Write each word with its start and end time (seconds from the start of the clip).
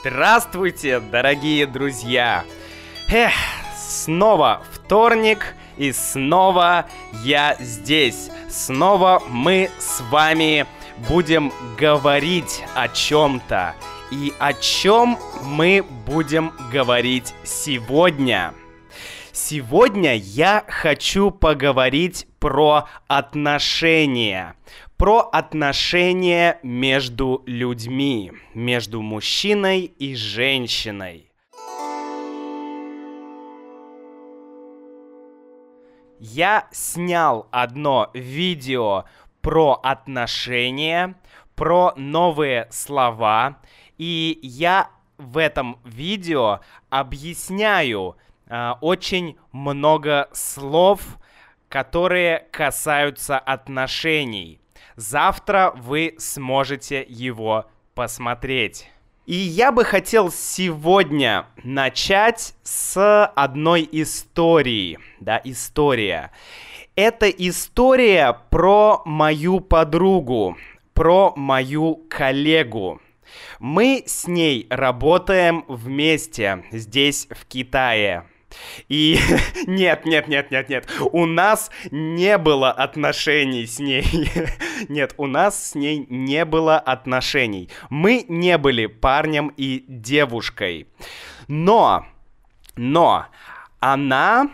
Здравствуйте, 0.00 1.00
дорогие 1.00 1.66
друзья! 1.66 2.44
Эх, 3.08 3.32
снова 3.76 4.62
вторник, 4.70 5.56
и 5.76 5.90
снова 5.90 6.86
я 7.24 7.56
здесь. 7.58 8.30
Снова 8.48 9.20
мы 9.28 9.70
с 9.80 10.00
вами 10.02 10.66
будем 11.08 11.52
говорить 11.76 12.62
о 12.76 12.86
чем-то. 12.86 13.74
И 14.12 14.32
о 14.38 14.52
чем 14.52 15.18
мы 15.42 15.84
будем 16.06 16.52
говорить 16.70 17.34
сегодня? 17.42 18.54
Сегодня 19.32 20.14
я 20.14 20.64
хочу 20.68 21.32
поговорить 21.32 22.28
про 22.38 22.86
отношения. 23.08 24.54
Про 24.98 25.20
отношения 25.20 26.58
между 26.64 27.44
людьми, 27.46 28.32
между 28.52 29.00
мужчиной 29.00 29.82
и 29.82 30.16
женщиной. 30.16 31.30
Я 36.18 36.66
снял 36.72 37.46
одно 37.52 38.10
видео 38.12 39.04
про 39.40 39.74
отношения, 39.84 41.14
про 41.54 41.92
новые 41.94 42.66
слова, 42.72 43.60
и 43.98 44.40
я 44.42 44.90
в 45.16 45.38
этом 45.38 45.78
видео 45.84 46.58
объясняю 46.90 48.16
э, 48.48 48.72
очень 48.80 49.38
много 49.52 50.28
слов, 50.32 51.18
которые 51.68 52.48
касаются 52.50 53.38
отношений. 53.38 54.60
Завтра 54.98 55.72
вы 55.76 56.16
сможете 56.18 57.06
его 57.08 57.66
посмотреть. 57.94 58.90
И 59.26 59.36
я 59.36 59.70
бы 59.70 59.84
хотел 59.84 60.32
сегодня 60.32 61.46
начать 61.62 62.56
с 62.64 63.26
одной 63.36 63.88
истории. 63.92 64.98
Да, 65.20 65.40
история. 65.44 66.32
Это 66.96 67.30
история 67.30 68.40
про 68.50 69.02
мою 69.04 69.60
подругу, 69.60 70.56
про 70.94 71.32
мою 71.36 71.94
коллегу. 72.10 73.00
Мы 73.60 74.02
с 74.04 74.26
ней 74.26 74.66
работаем 74.68 75.64
вместе 75.68 76.64
здесь, 76.72 77.28
в 77.30 77.46
Китае. 77.46 78.26
И 78.88 79.18
нет, 79.66 80.04
нет, 80.04 80.28
нет, 80.28 80.50
нет, 80.50 80.68
нет, 80.68 80.88
у 81.12 81.26
нас 81.26 81.70
не 81.90 82.38
было 82.38 82.70
отношений 82.70 83.66
с 83.66 83.78
ней. 83.78 84.04
нет, 84.88 85.14
у 85.16 85.26
нас 85.26 85.70
с 85.70 85.74
ней 85.74 86.06
не 86.08 86.44
было 86.44 86.78
отношений. 86.78 87.68
Мы 87.90 88.24
не 88.28 88.58
были 88.58 88.86
парнем 88.86 89.52
и 89.56 89.84
девушкой. 89.88 90.88
Но, 91.46 92.06
но, 92.76 93.26
она, 93.80 94.50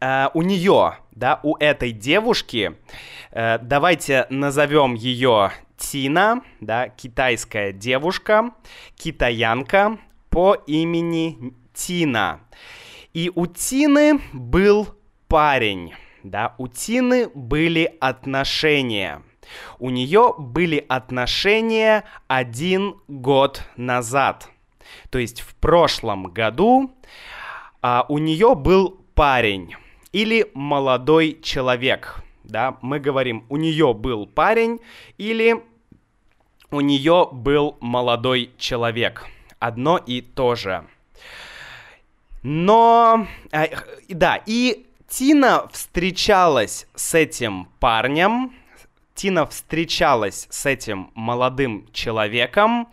э, 0.00 0.28
у 0.34 0.42
нее, 0.42 0.98
да, 1.12 1.40
у 1.42 1.56
этой 1.56 1.92
девушки, 1.92 2.76
э, 3.30 3.58
давайте 3.58 4.26
назовем 4.30 4.94
ее 4.94 5.52
Тина, 5.76 6.42
да, 6.60 6.88
китайская 6.88 7.72
девушка, 7.72 8.50
китаянка 8.96 9.98
по 10.30 10.54
имени 10.66 11.54
Тина. 11.74 12.40
И 13.14 13.30
у 13.34 13.46
Тины 13.46 14.20
был 14.32 14.88
парень, 15.28 15.92
да, 16.22 16.54
у 16.58 16.68
Тины 16.68 17.28
были 17.34 17.96
отношения. 18.00 19.22
У 19.78 19.90
нее 19.90 20.34
были 20.38 20.84
отношения 20.88 22.04
один 22.26 22.96
год 23.08 23.62
назад. 23.76 24.48
То 25.10 25.18
есть 25.18 25.40
в 25.40 25.54
прошлом 25.56 26.32
году 26.32 26.92
а, 27.82 28.06
у 28.08 28.18
нее 28.18 28.54
был 28.54 29.00
парень 29.14 29.74
или 30.12 30.50
молодой 30.54 31.38
человек. 31.42 32.22
Да, 32.44 32.78
мы 32.82 32.98
говорим, 32.98 33.44
у 33.48 33.56
нее 33.56 33.94
был 33.94 34.26
парень 34.26 34.80
или 35.18 35.62
у 36.70 36.80
нее 36.80 37.28
был 37.30 37.76
молодой 37.80 38.50
человек. 38.58 39.26
Одно 39.58 39.98
и 39.98 40.20
то 40.22 40.54
же. 40.54 40.86
Но, 42.42 43.26
э, 43.52 43.68
да, 44.08 44.40
и 44.46 44.86
Тина 45.08 45.68
встречалась 45.72 46.86
с 46.94 47.14
этим 47.14 47.68
парнем, 47.78 48.52
Тина 49.14 49.46
встречалась 49.46 50.46
с 50.50 50.66
этим 50.66 51.10
молодым 51.14 51.86
человеком 51.92 52.88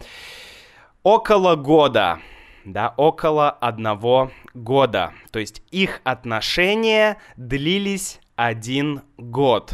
около 1.01 1.55
года, 1.55 2.19
да, 2.65 2.93
около 2.97 3.49
одного 3.49 4.31
года. 4.53 5.13
То 5.31 5.39
есть 5.39 5.63
их 5.71 6.01
отношения 6.03 7.17
длились 7.37 8.19
один 8.35 9.01
год. 9.17 9.73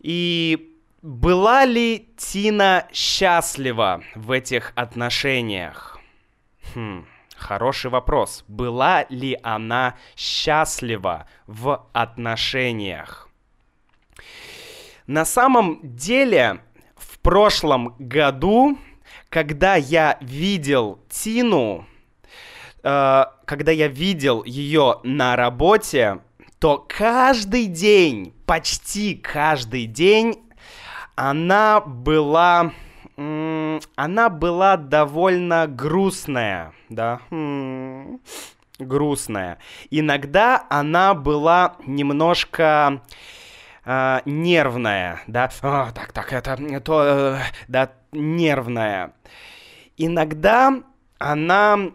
И 0.00 0.74
была 1.00 1.64
ли 1.64 2.08
Тина 2.16 2.86
счастлива 2.92 4.02
в 4.14 4.32
этих 4.32 4.72
отношениях? 4.74 5.98
Хм. 6.74 7.06
Хороший 7.38 7.90
вопрос. 7.90 8.44
Была 8.48 9.06
ли 9.08 9.38
она 9.42 9.94
счастлива 10.16 11.26
в 11.46 11.86
отношениях? 11.92 13.28
На 15.06 15.24
самом 15.24 15.78
деле, 15.82 16.60
в 16.96 17.18
прошлом 17.20 17.94
году, 17.98 18.76
когда 19.28 19.76
я 19.76 20.18
видел 20.20 20.98
Тину, 21.08 21.86
э, 22.82 23.24
когда 23.44 23.72
я 23.72 23.88
видел 23.88 24.42
ее 24.44 25.00
на 25.04 25.36
работе, 25.36 26.18
то 26.58 26.84
каждый 26.88 27.66
день, 27.66 28.34
почти 28.46 29.14
каждый 29.14 29.86
день, 29.86 30.42
она 31.14 31.80
была 31.80 32.72
она 33.96 34.28
была 34.28 34.76
довольно 34.76 35.66
грустная, 35.66 36.72
да, 36.88 37.20
грустная. 38.78 39.58
Иногда 39.90 40.64
она 40.68 41.14
была 41.14 41.76
немножко 41.84 43.02
э, 43.84 44.20
нервная, 44.24 45.20
да, 45.26 45.50
а, 45.62 45.90
так, 45.92 46.12
так, 46.12 46.32
это, 46.32 46.80
то, 46.80 47.02
э, 47.04 47.38
да, 47.68 47.92
нервная. 48.12 49.12
Иногда 49.96 50.74
она 51.18 51.90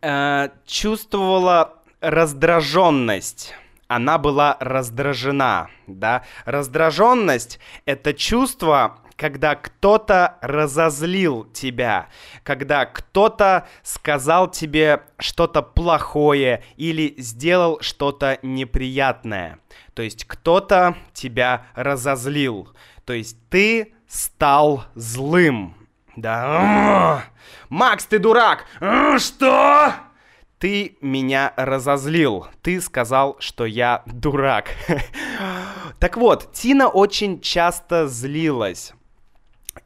э, 0.00 0.48
чувствовала 0.64 1.74
раздраженность 2.00 3.54
она 3.94 4.16
была 4.18 4.56
раздражена, 4.58 5.68
да. 5.86 6.22
Раздраженность— 6.44 7.60
это 7.84 8.14
чувство, 8.14 8.98
когда 9.22 9.54
кто-то 9.54 10.36
разозлил 10.40 11.44
тебя, 11.44 12.08
когда 12.42 12.86
кто-то 12.86 13.68
сказал 13.84 14.50
тебе 14.50 15.02
что-то 15.16 15.62
плохое 15.62 16.64
или 16.76 17.14
сделал 17.18 17.78
что-то 17.82 18.40
неприятное. 18.42 19.60
То 19.94 20.02
есть 20.02 20.24
кто-то 20.24 20.96
тебя 21.12 21.68
разозлил. 21.76 22.68
То 23.04 23.12
есть 23.12 23.36
ты 23.48 23.94
стал 24.08 24.86
злым. 24.96 25.76
Да. 26.16 27.22
Макс, 27.68 28.04
ты 28.06 28.18
дурак! 28.18 28.66
Что? 29.18 29.94
Ты 30.58 30.96
меня 31.00 31.52
разозлил. 31.56 32.48
Ты 32.60 32.80
сказал, 32.80 33.36
что 33.38 33.66
я 33.66 34.02
дурак. 34.06 34.70
Так 36.00 36.16
вот, 36.16 36.52
Тина 36.52 36.88
очень 36.88 37.40
часто 37.40 38.08
злилась. 38.08 38.92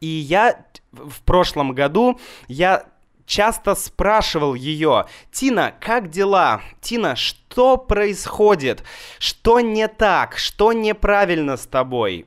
И 0.01 0.07
я 0.07 0.65
в 0.93 1.23
прошлом 1.23 1.73
году, 1.73 2.19
я 2.49 2.87
часто 3.27 3.75
спрашивал 3.75 4.55
ее, 4.55 5.07
Тина, 5.33 5.75
как 5.81 6.11
дела? 6.11 6.63
Тина, 6.81 7.17
что 7.17 7.77
происходит? 7.77 8.85
Что 9.19 9.61
не 9.61 9.89
так? 9.89 10.39
Что 10.39 10.73
неправильно 10.73 11.57
с 11.57 11.67
тобой? 11.67 12.27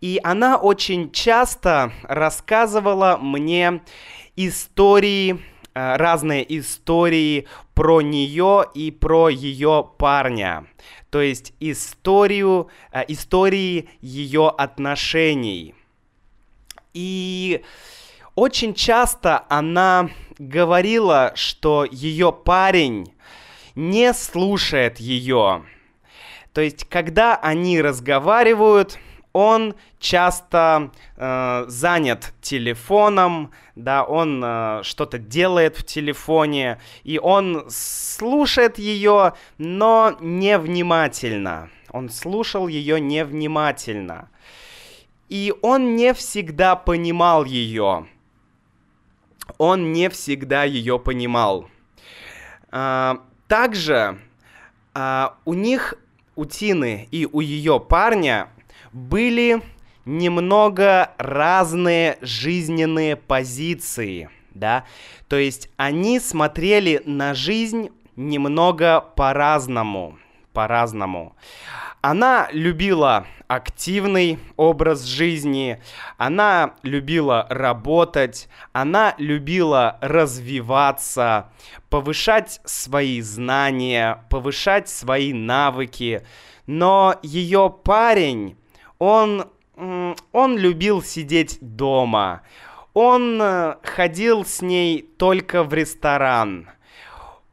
И 0.00 0.20
она 0.22 0.56
очень 0.56 1.10
часто 1.10 1.92
рассказывала 2.02 3.18
мне 3.20 3.80
истории, 4.36 5.40
э, 5.74 5.96
разные 5.96 6.58
истории 6.58 7.48
про 7.74 8.00
нее 8.00 8.64
и 8.74 8.92
про 8.92 9.28
ее 9.28 9.90
парня. 9.98 10.66
То 11.10 11.20
есть 11.20 11.52
историю, 11.58 12.68
э, 12.92 13.04
истории 13.08 13.88
ее 14.00 14.50
отношений. 14.50 15.74
И 16.94 17.64
очень 18.34 18.74
часто 18.74 19.44
она 19.48 20.10
говорила, 20.38 21.32
что 21.34 21.84
ее 21.84 22.32
парень 22.32 23.12
не 23.74 24.12
слушает 24.14 24.98
ее. 24.98 25.64
То 26.52 26.60
есть, 26.60 26.84
когда 26.88 27.36
они 27.36 27.80
разговаривают, 27.80 28.98
он 29.32 29.74
часто 30.00 30.90
э, 31.16 31.64
занят 31.68 32.32
телефоном, 32.40 33.52
да, 33.76 34.02
он 34.02 34.42
э, 34.44 34.80
что-то 34.82 35.18
делает 35.18 35.76
в 35.76 35.84
телефоне, 35.84 36.80
и 37.04 37.18
он 37.18 37.66
слушает 37.68 38.78
ее, 38.78 39.34
но 39.58 40.16
невнимательно. 40.20 41.70
Он 41.90 42.08
слушал 42.08 42.66
ее 42.68 43.00
невнимательно. 43.00 44.28
И 45.28 45.54
он 45.62 45.96
не 45.96 46.14
всегда 46.14 46.76
понимал 46.76 47.44
ее. 47.44 48.06
Он 49.58 49.92
не 49.92 50.08
всегда 50.08 50.64
ее 50.64 50.98
понимал. 50.98 51.68
А, 52.70 53.22
также 53.46 54.18
а, 54.94 55.36
у 55.44 55.54
них, 55.54 55.94
у 56.36 56.44
Тины 56.44 57.08
и 57.10 57.26
у 57.30 57.40
ее 57.40 57.80
парня 57.80 58.50
были 58.92 59.62
немного 60.04 61.12
разные 61.18 62.18
жизненные 62.22 63.16
позиции, 63.16 64.30
да, 64.54 64.84
то 65.28 65.36
есть 65.36 65.70
они 65.76 66.18
смотрели 66.18 67.02
на 67.04 67.34
жизнь 67.34 67.90
немного 68.16 69.00
по-разному, 69.00 70.18
по-разному. 70.54 71.36
Она 72.00 72.48
любила 72.52 73.26
активный 73.48 74.38
образ 74.56 75.04
жизни, 75.04 75.82
она 76.16 76.74
любила 76.82 77.46
работать, 77.50 78.48
она 78.72 79.14
любила 79.18 79.98
развиваться, 80.00 81.50
повышать 81.88 82.60
свои 82.64 83.20
знания, 83.20 84.24
повышать 84.30 84.88
свои 84.88 85.32
навыки. 85.32 86.24
Но 86.66 87.16
ее 87.22 87.74
парень, 87.82 88.56
он, 88.98 89.50
он 89.74 90.58
любил 90.58 91.02
сидеть 91.02 91.58
дома. 91.60 92.42
Он 92.94 93.40
э, 93.40 93.76
ходил 93.82 94.44
с 94.44 94.60
ней 94.60 95.02
только 95.02 95.62
в 95.62 95.72
ресторан. 95.72 96.68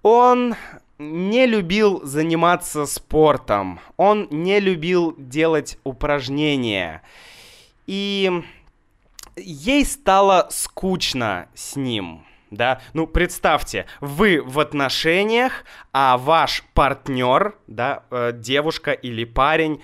Он 0.01 0.55
не 0.97 1.45
любил 1.45 2.01
заниматься 2.05 2.85
спортом, 2.85 3.79
он 3.97 4.27
не 4.31 4.59
любил 4.59 5.15
делать 5.17 5.77
упражнения. 5.83 7.01
И 7.85 8.43
ей 9.35 9.85
стало 9.85 10.47
скучно 10.49 11.47
с 11.53 11.75
ним. 11.75 12.25
Да, 12.51 12.79
ну 12.93 13.07
представьте, 13.07 13.85
вы 13.99 14.41
в 14.41 14.59
отношениях, 14.59 15.65
а 15.91 16.17
ваш 16.17 16.63
партнер, 16.73 17.55
да, 17.67 18.03
э, 18.11 18.31
девушка 18.33 18.91
или 18.91 19.25
парень, 19.25 19.83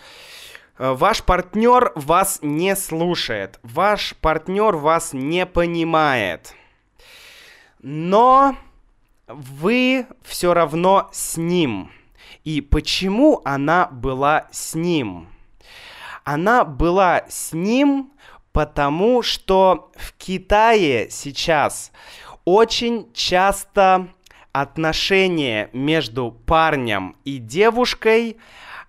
э, 0.78 0.92
ваш 0.92 1.24
партнер 1.24 1.92
вас 1.96 2.40
не 2.42 2.76
слушает, 2.76 3.60
ваш 3.64 4.16
партнер 4.22 4.76
вас 4.78 5.12
не 5.12 5.46
понимает. 5.46 6.54
Но 7.82 8.56
вы 9.34 10.08
все 10.24 10.54
равно 10.54 11.10
с 11.12 11.38
ним. 11.38 11.92
И 12.44 12.62
почему 12.62 13.42
она 13.46 13.88
была 13.88 14.48
с 14.52 14.76
ним? 14.76 15.28
Она 16.24 16.64
была 16.66 17.24
с 17.28 17.54
ним, 17.54 18.12
потому 18.52 19.22
что 19.22 19.92
в 19.96 20.14
Китае 20.14 21.10
сейчас 21.10 21.92
очень 22.46 23.12
часто 23.14 24.08
отношения 24.52 25.70
между 25.74 26.32
парнем 26.32 27.16
и 27.24 27.38
девушкой, 27.38 28.38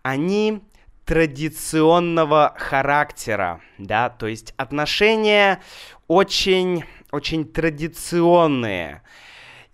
они 0.03 0.62
традиционного 1.05 2.55
характера, 2.56 3.61
да, 3.79 4.09
то 4.09 4.27
есть 4.27 4.55
отношения 4.56 5.61
очень, 6.09 6.85
очень 7.11 7.44
традиционные. 7.44 9.03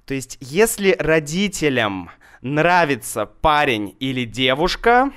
То 0.09 0.15
есть, 0.15 0.39
если 0.41 0.97
родителям 0.99 2.11
нравится 2.41 3.27
парень 3.27 3.95
или 4.01 4.25
девушка, 4.25 5.13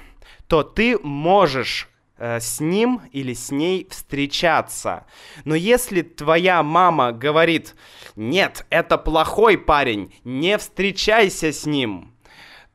то 0.48 0.64
ты 0.64 1.00
можешь 1.00 1.88
э, 2.18 2.42
с 2.42 2.60
ним 2.60 3.00
или 3.14 3.34
с 3.34 3.52
ней 3.52 3.88
встречаться. 3.90 5.06
Но 5.46 5.56
если 5.56 6.02
твоя 6.02 6.62
мама 6.62 7.14
говорит, 7.14 7.74
нет, 8.18 8.66
это 8.70 8.98
плохой 8.98 9.58
парень, 9.58 10.14
не 10.26 10.58
встречайся 10.58 11.54
с 11.54 11.66
ним, 11.66 12.14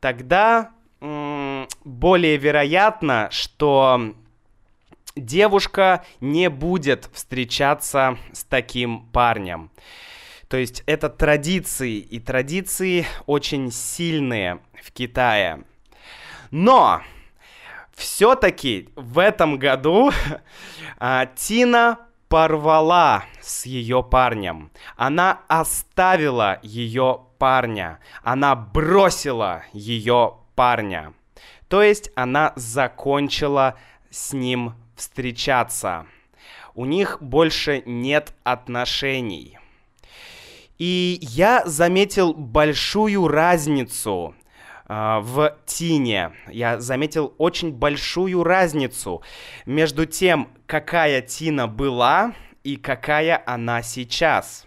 тогда 0.01 0.71
м- 1.03 1.69
более 1.85 2.39
вероятно, 2.39 3.29
что 3.31 4.15
девушка 5.17 6.03
не 6.23 6.49
будет 6.49 7.11
встречаться 7.13 8.17
с 8.33 8.43
таким 8.43 9.01
парнем. 9.13 9.71
То 10.49 10.57
есть 10.57 10.83
это 10.87 11.09
традиции, 11.09 11.97
и 11.97 12.21
традиции 12.21 13.07
очень 13.27 13.73
сильные 13.73 14.61
в 14.83 14.93
Китае. 14.93 15.65
Но 16.51 17.03
все-таки 17.95 18.91
в 18.95 19.19
этом 19.19 19.59
году 19.59 20.13
а, 20.99 21.27
Тина 21.27 21.99
порвала 22.29 23.25
с 23.41 23.67
ее 23.67 24.03
парнем. 24.03 24.71
Она 24.97 25.41
оставила 25.49 26.59
ее 26.63 27.23
парня. 27.39 27.99
Она 28.23 28.55
бросила 28.55 29.63
ее 29.73 30.39
парня. 30.55 31.13
То 31.69 31.83
есть 31.83 32.11
она 32.15 32.53
закончила 32.57 33.77
с 34.11 34.33
ним 34.33 34.75
встречаться. 34.95 36.07
У 36.75 36.85
них 36.85 37.19
больше 37.21 37.83
нет 37.87 38.35
отношений. 38.45 39.59
И 40.79 41.19
я 41.23 41.63
заметил 41.65 42.35
большую 42.35 43.29
разницу 43.29 44.35
э, 44.89 45.19
в 45.21 45.57
Тине. 45.65 46.33
Я 46.49 46.81
заметил 46.81 47.35
очень 47.39 47.73
большую 47.73 48.45
разницу 48.45 49.23
между 49.65 50.05
тем, 50.05 50.49
какая 50.67 51.23
Тина 51.23 51.67
была 51.67 52.35
и 52.63 52.77
какая 52.77 53.43
она 53.47 53.83
сейчас. 53.83 54.67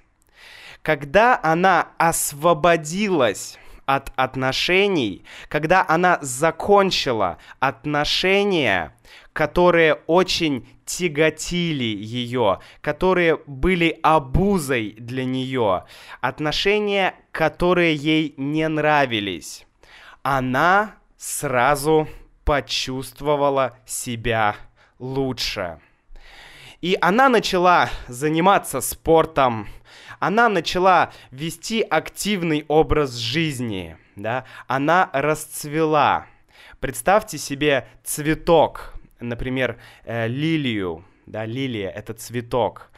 Когда 0.81 1.39
она 1.43 1.89
освободилась 1.97 3.59
от 3.85 4.11
отношений, 4.15 5.23
когда 5.47 5.83
она 5.87 6.19
закончила 6.21 7.37
отношения, 7.59 8.93
которые 9.39 9.93
очень 10.05 10.67
тяготили 10.85 11.85
ее, 11.85 12.59
которые 12.81 13.37
были 13.47 13.97
обузой 14.03 14.97
для 14.99 15.23
нее, 15.23 15.85
отношения, 16.19 17.15
которые 17.31 17.95
ей 17.95 18.33
не 18.35 18.67
нравились. 18.67 19.65
Она 20.23 20.95
сразу 21.15 22.09
почувствовала 22.43 23.77
себя 23.85 24.57
лучше. 24.99 25.79
И 26.81 26.97
она 26.99 27.29
начала 27.29 27.89
заниматься 28.09 28.81
спортом, 28.81 29.69
она 30.19 30.49
начала 30.49 31.13
вести 31.31 31.79
активный 31.81 32.65
образ 32.67 33.13
жизни, 33.13 33.95
да, 34.17 34.43
она 34.67 35.09
расцвела. 35.13 36.25
Представьте 36.81 37.37
себе 37.37 37.87
цветок, 38.03 38.98
например, 39.19 39.79
э, 40.03 40.27
лилию, 40.27 41.05
да, 41.25 41.45
лилия— 41.45 41.89
это 41.95 42.13
цветок. 42.13 42.91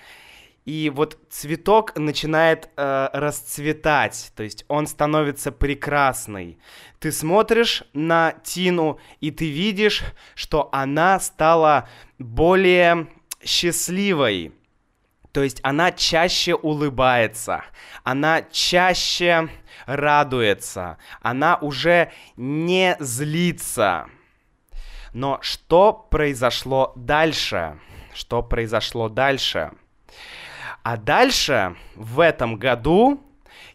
И 0.66 0.92
вот 0.94 1.18
цветок 1.30 1.98
начинает 1.98 2.70
э, 2.78 3.10
расцветать, 3.13 4.32
то 4.36 4.44
есть 4.44 4.63
он 4.68 4.86
становится 4.86 5.51
прекрасный. 5.51 6.60
Ты 7.00 7.12
смотришь 7.12 7.84
на 7.94 8.34
Тину, 8.44 9.00
и 9.22 9.32
ты 9.32 9.50
видишь, 9.50 10.04
что 10.36 10.70
она 10.72 11.20
стала 11.20 11.90
более 12.20 13.08
счастливой. 13.44 14.54
То 15.32 15.42
есть 15.42 15.62
она 15.63 15.92
чаще 15.92 16.54
улыбается, 16.54 17.63
она 18.04 18.44
чаще 18.44 19.50
радуется, 19.88 20.98
она 21.22 21.56
уже 21.56 22.12
не 22.36 22.98
злится. 23.00 24.08
Но 25.13 25.39
что 25.41 25.94
произошло 25.94 26.94
дальше? 26.96 27.80
Что 28.13 28.41
произошло 28.41 29.10
дальше? 29.10 29.72
А 30.84 30.98
дальше 30.98 31.75
в 31.96 32.20
этом 32.20 32.56
году 32.56 33.22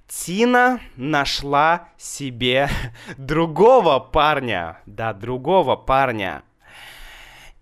Тина 0.09 0.81
нашла 0.97 1.89
себе 1.99 2.69
другого 3.17 3.99
парня. 3.99 4.79
Да, 4.87 5.13
другого 5.13 5.77
парня. 5.77 6.43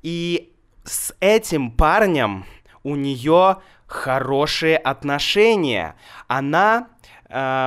И 0.03 0.53
с 0.85 1.15
этим 1.21 1.71
парнем 1.71 2.45
у 2.83 2.95
нее 2.95 3.59
хорошие 3.87 4.77
отношения. 4.77 5.97
Она 6.29 6.89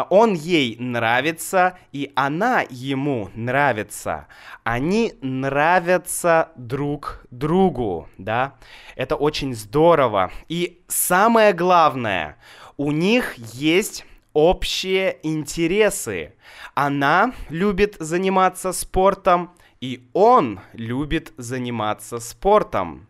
он 0.09 0.33
ей 0.33 0.77
нравится, 0.79 1.77
и 1.91 2.11
она 2.15 2.63
ему 2.69 3.29
нравится. 3.35 4.27
Они 4.63 5.13
нравятся 5.21 6.51
друг 6.55 7.25
другу, 7.31 8.07
да. 8.17 8.53
Это 8.95 9.17
очень 9.17 9.53
здорово. 9.53 10.31
И 10.47 10.81
самое 10.87 11.51
главное, 11.51 12.37
у 12.77 12.91
них 12.91 13.35
есть 13.35 14.05
общие 14.31 15.17
интересы. 15.23 16.35
Она 16.73 17.33
любит 17.49 17.97
заниматься 17.99 18.71
спортом, 18.71 19.51
и 19.81 20.07
он 20.13 20.61
любит 20.73 21.33
заниматься 21.37 22.19
спортом. 22.19 23.07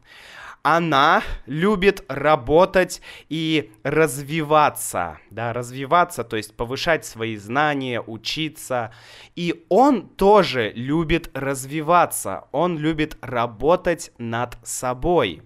Она 0.69 1.23
любит 1.45 2.03
работать 2.09 3.01
и 3.29 3.71
развиваться, 3.83 5.17
да, 5.31 5.53
развиваться, 5.53 6.25
то 6.25 6.35
есть 6.35 6.57
повышать 6.57 7.05
свои 7.05 7.37
знания, 7.37 8.01
учиться. 8.01 8.93
И 9.37 9.65
он 9.69 10.09
тоже 10.09 10.73
любит 10.75 11.31
развиваться, 11.33 12.49
он 12.51 12.77
любит 12.77 13.17
работать 13.21 14.11
над 14.17 14.57
собой. 14.61 15.41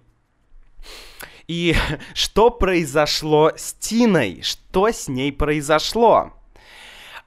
И 1.47 1.75
что 2.15 2.49
произошло 2.49 3.51
с 3.55 3.73
Тиной? 3.73 4.41
Что 4.41 4.87
с 4.87 5.07
ней 5.07 5.31
произошло? 5.31 6.33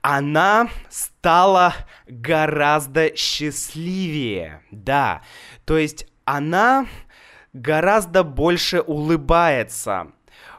Она 0.02 0.68
стала 0.90 1.76
гораздо 2.08 3.16
счастливее, 3.16 4.64
да. 4.72 5.22
То 5.64 5.78
есть 5.78 6.08
она 6.24 6.86
гораздо 7.54 8.24
больше 8.24 8.80
улыбается. 8.82 10.08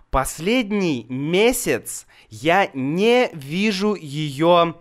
Последний 0.09 1.05
месяц 1.09 2.07
я 2.29 2.71
не 2.73 3.29
вижу 3.33 3.93
ее 3.93 4.75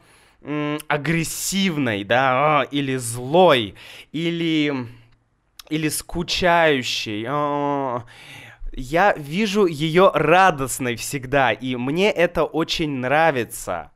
агрессивной, 0.89 2.05
да, 2.05 2.61
а, 2.61 2.63
или 2.65 2.97
злой, 2.97 3.75
или, 4.13 4.89
или 5.71 5.89
скучающей. 5.89 7.25
А, 7.27 8.05
я 8.73 9.15
вижу 9.15 9.67
ее 9.67 10.11
радостной 10.13 10.97
всегда, 10.97 11.53
и 11.53 11.77
мне 11.77 12.11
это 12.11 12.45
очень 12.45 12.91
нравится. 12.91 13.91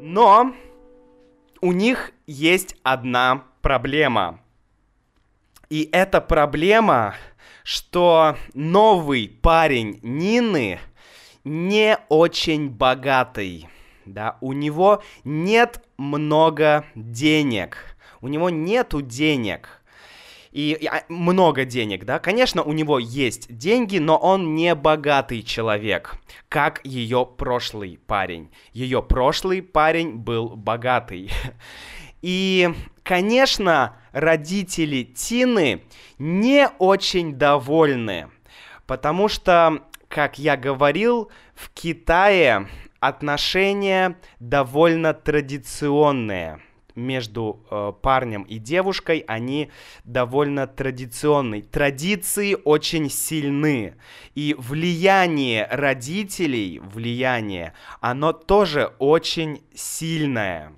Но 0.00 0.54
у 1.60 1.72
них 1.72 2.12
есть 2.26 2.76
одна 2.84 3.44
проблема. 3.60 4.43
И 5.68 5.88
эта 5.92 6.20
проблема, 6.20 7.14
что 7.62 8.36
новый 8.54 9.28
парень 9.28 9.98
Нины 10.02 10.78
не 11.44 11.98
очень 12.08 12.70
богатый. 12.70 13.68
Да, 14.04 14.36
у 14.40 14.52
него 14.52 15.02
нет 15.24 15.82
много 15.96 16.84
денег. 16.94 17.96
У 18.20 18.28
него 18.28 18.50
нету 18.50 19.02
денег 19.02 19.82
и, 20.54 20.78
и 20.80 20.86
а, 20.86 21.04
много 21.08 21.64
денег, 21.64 22.04
да. 22.04 22.18
Конечно, 22.20 22.62
у 22.62 22.72
него 22.72 22.98
есть 22.98 23.54
деньги, 23.54 23.98
но 23.98 24.16
он 24.16 24.54
не 24.54 24.74
богатый 24.76 25.42
человек, 25.42 26.14
как 26.48 26.80
ее 26.84 27.26
прошлый 27.26 27.98
парень. 28.06 28.50
Ее 28.72 29.02
прошлый 29.02 29.62
парень 29.62 30.12
был 30.12 30.50
богатый. 30.50 31.30
И, 32.26 32.74
конечно, 33.02 33.98
родители 34.12 35.02
Тины 35.02 35.82
не 36.18 36.70
очень 36.78 37.34
довольны, 37.34 38.30
потому 38.86 39.28
что, 39.28 39.82
как 40.08 40.38
я 40.38 40.56
говорил, 40.56 41.30
в 41.54 41.68
Китае 41.68 42.66
отношения 42.98 44.16
довольно 44.40 45.12
традиционные 45.12 46.62
между 46.94 47.62
э, 47.70 47.92
парнем 48.00 48.44
и 48.44 48.56
девушкой, 48.56 49.22
они 49.28 49.70
довольно 50.04 50.66
традиционные. 50.66 51.60
Традиции 51.60 52.56
очень 52.64 53.10
сильны. 53.10 53.96
И 54.34 54.56
влияние 54.56 55.68
родителей, 55.70 56.78
влияние, 56.78 57.74
оно 58.00 58.32
тоже 58.32 58.94
очень 58.98 59.62
сильное. 59.74 60.72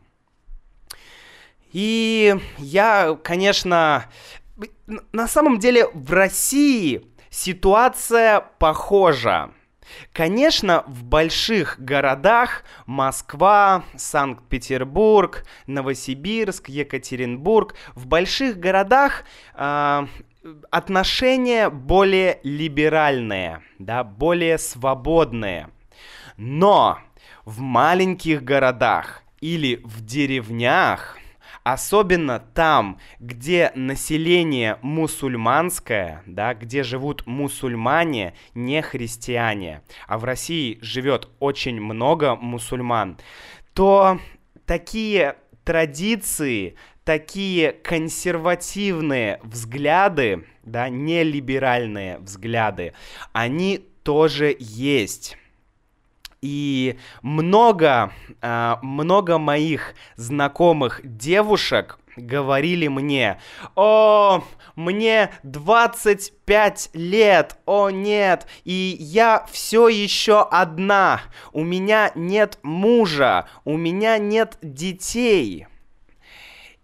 И 1.76 2.34
я, 2.56 3.18
конечно, 3.22 4.06
на 5.12 5.28
самом 5.28 5.58
деле 5.58 5.86
в 5.92 6.10
России 6.10 7.04
ситуация 7.28 8.40
похожа. 8.58 9.50
Конечно, 10.14 10.84
в 10.86 11.04
больших 11.04 11.78
городах 11.78 12.64
Москва, 12.86 13.84
Санкт-Петербург, 13.94 15.44
Новосибирск, 15.66 16.70
Екатеринбург, 16.70 17.74
в 17.94 18.06
больших 18.06 18.58
городах 18.58 19.24
э, 19.54 20.06
отношения 20.70 21.68
более 21.68 22.40
либеральные, 22.42 23.60
да, 23.78 24.02
более 24.02 24.56
свободные. 24.56 25.68
Но 26.38 27.00
в 27.44 27.60
маленьких 27.60 28.42
городах 28.42 29.24
или 29.42 29.82
в 29.84 30.02
деревнях 30.02 31.18
Особенно 31.66 32.38
там, 32.38 33.00
где 33.18 33.72
население 33.74 34.78
мусульманское, 34.82 36.22
да, 36.24 36.54
где 36.54 36.84
живут 36.84 37.26
мусульмане, 37.26 38.34
не 38.54 38.80
христиане, 38.82 39.82
а 40.06 40.16
в 40.18 40.22
России 40.22 40.78
живет 40.80 41.28
очень 41.40 41.80
много 41.80 42.36
мусульман, 42.36 43.18
то 43.74 44.20
такие 44.64 45.38
традиции, 45.64 46.76
такие 47.02 47.72
консервативные 47.72 49.40
взгляды, 49.42 50.46
да, 50.62 50.88
нелиберальные 50.88 52.18
взгляды, 52.18 52.92
они 53.32 53.84
тоже 54.04 54.54
есть. 54.60 55.36
И 56.46 56.96
много, 57.22 58.12
а, 58.40 58.78
много 58.80 59.36
моих 59.36 59.96
знакомых 60.14 61.00
девушек 61.02 61.98
говорили 62.16 62.86
мне, 62.86 63.40
о, 63.74 64.44
мне 64.76 65.32
25 65.42 66.90
лет, 66.92 67.58
о 67.66 67.90
нет, 67.90 68.46
и 68.62 68.96
я 69.00 69.44
все 69.50 69.88
еще 69.88 70.40
одна, 70.48 71.20
у 71.52 71.64
меня 71.64 72.12
нет 72.14 72.60
мужа, 72.62 73.48
у 73.64 73.76
меня 73.76 74.18
нет 74.18 74.56
детей. 74.62 75.66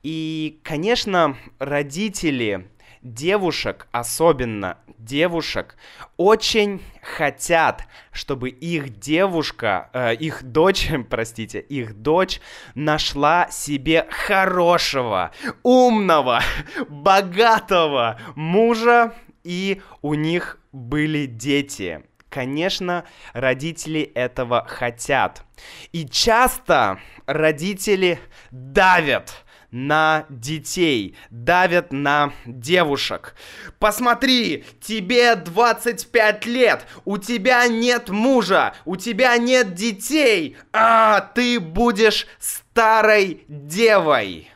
И, 0.03 0.59
конечно, 0.65 1.37
родители 1.61 2.67
девушек, 3.03 3.89
особенно 3.91 4.79
девушек, 4.99 5.77
очень 6.17 6.81
хотят, 7.03 7.87
чтобы 8.13 8.49
их 8.49 8.99
девушка, 8.99 9.91
э, 9.93 10.15
их 10.15 10.43
дочь, 10.43 10.91
простите, 11.11 11.61
их 11.61 11.95
дочь 12.01 12.41
нашла 12.75 13.49
себе 13.51 14.07
хорошего, 14.11 15.33
умного, 15.63 16.41
богатого 16.89 18.21
мужа, 18.35 19.15
и 19.45 19.83
у 20.01 20.15
них 20.15 20.59
были 20.73 21.27
дети. 21.27 22.05
Конечно, 22.29 23.05
родители 23.35 24.01
этого 24.01 24.65
хотят. 24.67 25.45
И 25.93 26.07
часто 26.07 26.99
родители 27.27 28.19
давят 28.51 29.45
на 29.73 30.27
детей, 30.29 31.17
давят 31.31 31.93
на 31.93 32.33
девушек. 32.47 33.35
Посмотри, 33.81 34.65
тебе 34.81 35.35
25 35.35 36.47
лет, 36.47 36.87
у 37.05 37.19
тебя 37.19 37.67
нет 37.67 38.11
мужа, 38.11 38.75
у 38.85 38.97
тебя 38.97 39.37
нет 39.39 39.75
детей, 39.75 40.57
а 40.73 41.21
ты 41.21 41.59
будешь 41.59 42.27
старой 42.39 43.45
девой. 43.49 44.49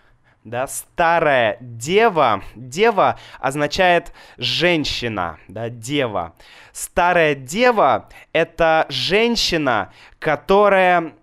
Да, 0.45 0.69
старая 0.69 1.57
дева. 1.61 2.45
Дева 2.55 3.19
означает 3.41 4.13
женщина, 4.37 5.41
да, 5.49 5.71
дева. 5.71 6.37
Старая 6.73 7.35
дева— 7.35 8.09
это 8.33 8.87
женщина, 8.89 9.93
которая 10.21 11.15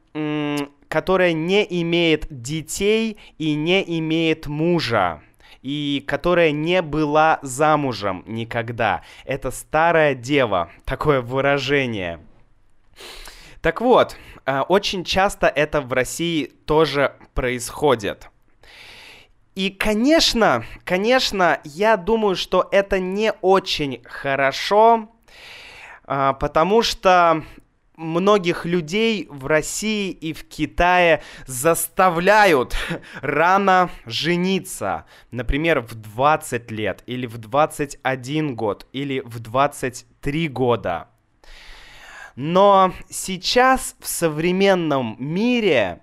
которая 0.94 1.34
не 1.34 1.66
имеет 1.82 2.28
детей 2.30 3.18
и 3.40 3.56
не 3.56 3.82
имеет 3.98 4.46
мужа 4.46 5.24
и 5.64 6.04
которая 6.08 6.52
не 6.52 6.84
была 6.84 7.40
замужем 7.42 8.24
никогда. 8.28 9.02
Это 9.26 9.50
старая 9.50 10.14
дева, 10.14 10.70
такое 10.86 11.22
выражение. 11.22 12.20
Так 13.62 13.82
вот, 13.82 14.16
э, 14.46 14.60
очень 14.60 15.04
часто 15.04 15.48
это 15.48 15.82
в 15.82 15.92
России 15.92 16.46
тоже 16.68 17.16
происходит. 17.34 18.30
И, 19.56 19.72
конечно, 19.72 20.64
конечно, 20.84 21.60
я 21.64 21.98
думаю, 21.98 22.36
что 22.36 22.70
это 22.72 23.00
не 23.00 23.34
очень 23.42 24.04
хорошо, 24.04 25.10
а, 26.06 26.34
потому 26.34 26.84
что 26.84 27.44
многих 27.96 28.66
людей 28.66 29.28
в 29.30 29.46
России 29.46 30.12
и 30.12 30.34
в 30.34 30.48
Китае 30.48 31.22
заставляют 31.46 32.76
рано 33.22 33.90
жениться. 34.06 35.06
Например, 35.32 35.82
в 35.82 35.96
20 35.96 36.72
лет, 36.72 37.04
или 37.06 37.26
в 37.26 37.38
21 37.38 38.56
год, 38.56 38.88
или 38.94 39.20
в 39.20 39.40
23 39.40 40.48
года. 40.48 41.08
Но 42.36 42.94
сейчас 43.10 43.96
в 44.00 44.08
современном 44.08 45.16
мире 45.20 46.02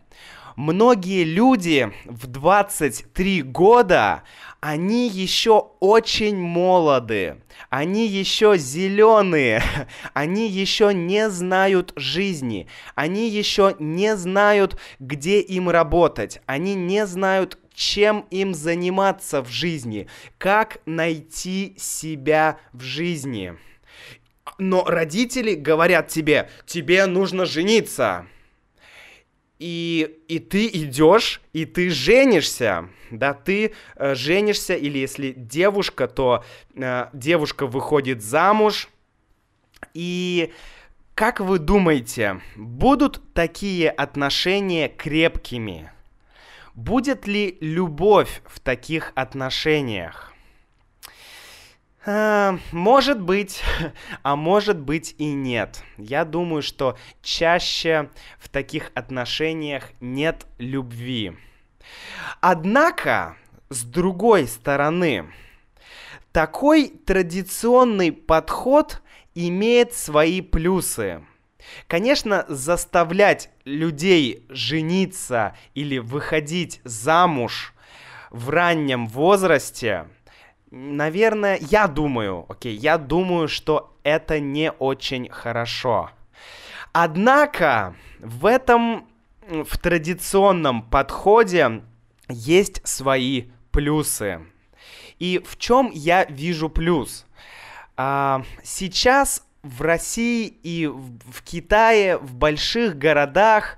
многие 0.61 1.25
люди 1.25 1.91
в 2.05 2.27
23 2.27 3.43
года, 3.43 4.23
они 4.61 5.09
еще 5.09 5.71
очень 5.81 6.37
молоды, 6.37 7.39
они 7.71 8.07
еще 8.07 8.59
зеленые, 8.59 9.63
они 10.13 10.49
еще 10.49 10.93
не 10.93 11.31
знают 11.31 11.95
жизни, 11.97 12.69
они 12.95 13.29
еще 13.31 13.75
не 13.79 14.15
знают, 14.17 14.79
где 14.99 15.41
им 15.41 15.71
работать, 15.71 16.43
они 16.45 16.75
не 16.75 17.07
знают, 17.07 17.59
чем 17.75 18.27
им 18.31 18.53
заниматься 18.53 19.43
в 19.43 19.49
жизни, 19.49 20.09
как 20.37 20.81
найти 20.85 21.75
себя 21.79 22.59
в 22.75 22.83
жизни 22.83 23.57
но 24.59 24.85
родители 24.85 25.55
говорят 25.55 26.09
тебе, 26.09 26.51
тебе 26.67 27.07
нужно 27.07 27.47
жениться. 27.47 28.27
И, 29.61 30.23
и 30.27 30.39
ты 30.39 30.69
идешь, 30.69 31.43
и 31.53 31.67
ты 31.67 31.91
женишься, 31.91 32.89
да, 33.11 33.35
ты 33.35 33.75
э, 33.97 34.15
женишься, 34.15 34.75
или 34.75 34.99
если 34.99 35.33
девушка, 35.33 36.09
то 36.09 36.43
э, 36.75 37.09
девушка 37.13 37.67
выходит 37.67 38.23
замуж. 38.23 38.89
И 39.93 40.51
как 41.15 41.41
вы 41.41 41.59
думаете, 41.59 42.41
будут 42.57 43.21
такие 43.35 43.91
отношения 43.91 44.89
крепкими? 44.89 45.93
Будет 46.75 47.27
ли 47.27 47.59
любовь 47.61 48.41
в 48.47 48.61
таких 48.61 49.13
отношениях? 49.15 50.30
А, 52.07 52.59
может 52.73 53.21
быть, 53.21 53.63
а 54.23 54.37
может 54.37 54.79
быть 54.79 55.15
и 55.19 55.33
нет. 55.33 55.83
Я 55.99 56.25
думаю, 56.25 56.63
что 56.63 56.97
чаще 57.23 58.11
в 58.39 58.49
таких 58.49 58.91
отношениях 58.95 59.91
нет 60.01 60.47
любви. 60.59 61.37
Однако, 62.41 63.37
с 63.69 63.85
другой 63.85 64.47
стороны, 64.47 65.31
такой 66.33 66.89
традиционный 66.89 68.13
подход 68.13 69.03
имеет 69.35 69.93
свои 69.93 70.41
плюсы. 70.41 71.23
Конечно, 71.87 72.47
заставлять 72.49 73.51
людей 73.65 74.47
жениться 74.49 75.55
или 75.75 75.99
выходить 75.99 76.81
замуж 76.85 77.75
в 78.31 78.49
раннем 78.49 79.07
возрасте– 79.07 80.09
Наверное, 80.71 81.59
я 81.61 81.89
думаю, 81.89 82.47
окей, 82.49 82.77
я 82.77 82.97
думаю, 82.97 83.49
что 83.49 83.97
это 84.05 84.39
не 84.39 84.71
очень 84.71 85.29
хорошо. 85.29 86.11
Однако 86.93 87.97
в 88.21 88.47
этом, 88.47 89.09
в 89.49 89.79
традиционном 89.79 90.83
подходе 90.83 91.83
есть 92.29 92.87
свои 92.87 93.47
плюсы. 93.73 94.47
И 95.19 95.41
в 95.45 95.59
чем 95.59 95.91
я 95.93 96.25
вижу 96.25 96.69
плюс? 96.69 97.27
А, 97.97 98.43
сейчас 98.63 99.45
в 99.63 99.83
России 99.83 100.47
и 100.47 100.87
в 100.87 101.43
Китае, 101.45 102.17
в 102.17 102.35
больших 102.37 102.97
городах 102.97 103.77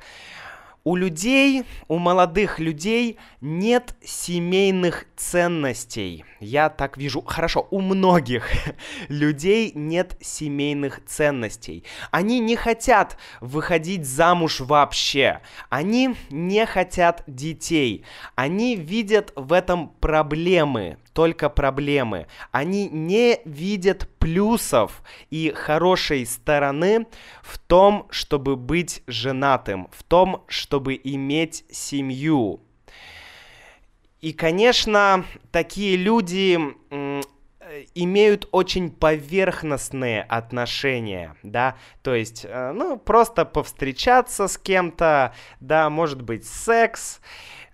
у 0.84 0.94
людей, 0.94 1.64
у 1.88 1.98
молодых 1.98 2.58
людей 2.58 3.18
нет 3.42 3.96
семейных 4.04 5.04
ценностей. 5.16 6.24
Я 6.38 6.68
так 6.68 6.96
вижу. 6.96 7.20
Хорошо, 7.22 7.66
у 7.72 7.80
многих 7.80 8.48
людей 9.08 9.72
нет 9.74 10.16
семейных 10.20 11.04
ценностей. 11.04 11.82
Они 12.12 12.38
не 12.38 12.54
хотят 12.54 13.18
выходить 13.40 14.06
замуж 14.06 14.60
вообще. 14.60 15.40
Они 15.68 16.14
не 16.30 16.64
хотят 16.66 17.24
детей. 17.26 18.04
Они 18.36 18.76
видят 18.76 19.32
в 19.34 19.52
этом 19.52 19.88
проблемы 19.88 20.98
только 21.12 21.50
проблемы. 21.50 22.28
Они 22.52 22.88
не 22.88 23.40
видят 23.44 24.08
плюсов 24.18 25.02
и 25.30 25.52
хорошей 25.54 26.24
стороны 26.26 27.06
в 27.42 27.58
том, 27.58 28.06
чтобы 28.10 28.54
быть 28.56 29.02
женатым, 29.08 29.88
в 29.92 30.04
том, 30.04 30.44
чтобы 30.46 30.98
иметь 31.02 31.64
семью. 31.70 32.60
И, 34.22 34.32
конечно, 34.32 35.24
такие 35.50 35.96
люди 35.96 36.56
имеют 37.94 38.48
очень 38.52 38.90
поверхностные 38.90 40.22
отношения, 40.22 41.34
да, 41.42 41.76
то 42.02 42.14
есть, 42.14 42.46
э, 42.48 42.72
ну, 42.72 42.96
просто 42.98 43.44
повстречаться 43.44 44.46
с 44.46 44.58
кем-то, 44.58 45.34
да, 45.60 45.90
может 45.90 46.22
быть, 46.22 46.46
секс, 46.46 47.20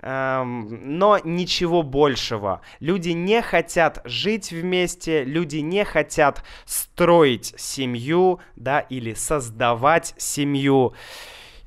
эм, 0.01 0.99
но 0.99 1.19
ничего 1.23 1.83
большего. 1.83 2.61
Люди 2.81 3.11
не 3.11 3.43
хотят 3.43 4.01
жить 4.05 4.53
вместе, 4.53 5.25
люди 5.25 5.59
не 5.59 5.85
хотят 5.85 6.45
строить 6.65 7.55
семью, 7.57 8.41
да, 8.57 8.81
или 8.81 9.15
создавать 9.15 10.15
семью. 10.17 10.95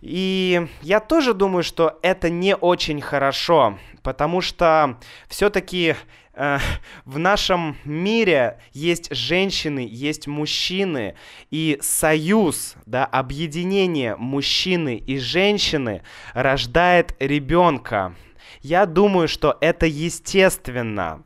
И 0.01 0.67
я 0.81 0.99
тоже 0.99 1.33
думаю, 1.33 1.63
что 1.63 1.99
это 2.01 2.29
не 2.29 2.55
очень 2.55 3.01
хорошо, 3.01 3.77
потому 4.03 4.41
что 4.41 4.99
все-таки 5.27 5.95
э, 6.33 6.57
в 7.05 7.19
нашем 7.19 7.77
мире 7.85 8.59
есть 8.73 9.13
женщины, 9.13 9.87
есть 9.89 10.27
мужчины, 10.27 11.15
и 11.49 11.77
союз, 11.81 12.75
да, 12.85 13.05
объединение 13.05 14.15
мужчины 14.15 14.97
и 14.97 15.17
женщины 15.17 16.03
рождает 16.33 17.15
ребенка. 17.19 18.15
Я 18.61 18.85
думаю, 18.85 19.27
что 19.27 19.57
это 19.61 19.85
естественно. 19.85 21.23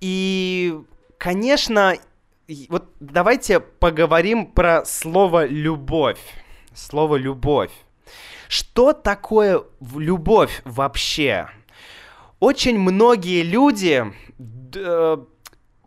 И, 0.00 0.78
конечно, 1.16 1.96
вот 2.68 2.90
давайте 3.00 3.60
поговорим 3.60 4.46
про 4.46 4.84
слово 4.84 5.46
любовь. 5.46 6.20
Слово 6.74 7.16
любовь. 7.16 7.72
Что 8.48 8.92
такое 8.92 9.62
любовь 9.80 10.62
вообще? 10.64 11.48
Очень 12.40 12.78
многие 12.78 13.42
люди 13.42 14.04
э, 14.74 15.16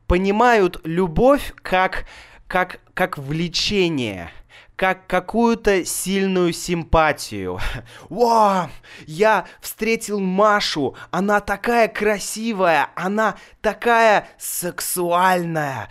понимают 0.06 0.82
любовь 0.84 1.54
как, 1.62 2.06
как, 2.48 2.82
как 2.94 3.18
влечение, 3.18 4.30
как 4.76 5.08
какую-то 5.08 5.86
сильную 5.86 6.52
симпатию. 6.52 7.60
Вау, 8.10 8.70
я 9.08 9.46
встретил 9.62 10.20
Машу, 10.20 10.96
она 11.12 11.40
такая 11.40 11.88
красивая, 11.88 12.90
она 12.96 13.38
такая 13.62 14.28
сексуальная, 14.38 15.88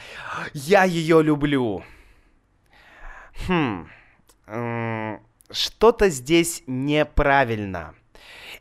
я 0.53 0.85
ее 0.85 1.23
люблю. 1.23 1.83
Хм, 3.49 3.89
что-то 5.51 6.09
здесь 6.09 6.63
неправильно. 6.67 7.95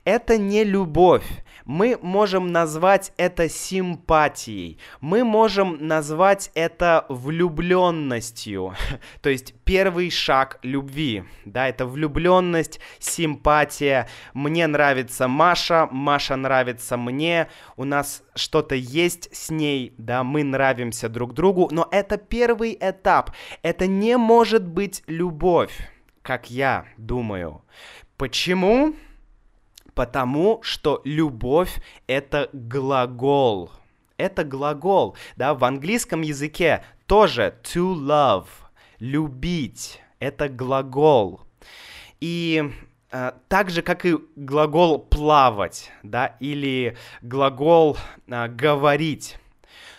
Это 0.06 0.38
не 0.38 0.64
любовь, 0.64 1.26
мы 1.66 2.00
можем 2.02 2.48
назвать 2.48 3.14
это 3.18 3.48
симпатией, 3.48 4.80
мы 5.02 5.24
можем 5.24 5.78
назвать 5.88 6.50
это 6.56 7.06
влюбленностью, 7.10 8.74
то 9.22 9.30
есть 9.30 9.54
первый 9.66 10.10
шаг 10.10 10.60
любви, 10.64 11.26
да, 11.46 11.68
это 11.68 11.86
влюбленность, 11.86 12.80
симпатия, 12.98 14.10
мне 14.34 14.66
нравится 14.66 15.28
Маша, 15.28 15.88
Маша 15.92 16.36
нравится 16.36 16.98
мне, 16.98 17.50
у 17.78 17.84
нас 17.84 18.24
что-то 18.34 18.74
есть 18.74 19.30
с 19.36 19.52
ней, 19.52 19.94
да, 20.00 20.24
мы 20.24 20.44
нравимся 20.44 21.08
друг 21.08 21.36
другу, 21.36 21.68
но 21.72 21.88
это 21.92 22.18
первый 22.18 22.76
этап, 22.80 23.32
это 23.62 23.86
не 23.86 24.18
может 24.18 24.66
быть 24.66 25.04
любовь, 25.06 25.74
как 26.22 26.50
я 26.50 26.86
думаю. 26.98 27.62
Почему? 28.18 28.96
Потому 29.94 30.60
что 30.62 31.02
любовь— 31.04 31.82
это 32.08 32.50
глагол. 32.54 33.72
Это 34.18 34.44
глагол, 34.44 35.16
да, 35.38 35.54
в 35.54 35.64
английском 35.64 36.22
языке 36.22 36.84
тоже 37.08 37.56
to 37.64 37.96
love, 37.96 38.48
любить, 39.00 40.02
это 40.20 40.50
глагол. 40.50 41.42
И 42.20 42.72
э, 43.12 43.32
так 43.48 43.70
же, 43.70 43.82
как 43.82 44.06
и 44.06 44.18
глагол 44.36 45.00
плавать, 45.00 45.92
да, 46.04 46.36
или 46.42 46.98
глагол 47.22 47.98
э, 48.28 48.48
говорить. 48.50 49.38